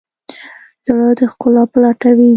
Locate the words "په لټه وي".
1.71-2.29